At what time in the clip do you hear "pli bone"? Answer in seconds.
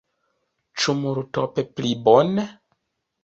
1.79-2.47